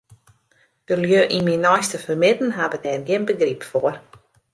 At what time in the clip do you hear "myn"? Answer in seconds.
1.47-1.63